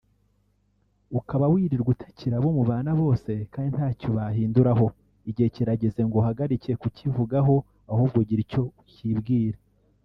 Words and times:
ukaba 1.19 1.45
wirirwa 1.53 1.89
utakira 1.95 2.35
abo 2.39 2.49
mubana 2.57 2.91
bose 3.01 3.31
kandi 3.53 3.69
ntacyo 3.75 4.09
bahinduraho 4.17 4.85
igihe 5.29 5.47
kirageze 5.55 5.99
ngo 6.05 6.15
uhagarike 6.21 6.71
kukivugaho 6.81 7.55
ahubwo 7.91 8.15
ugire 8.21 8.41
icyo 8.45 8.61
ukibwira 8.81 9.57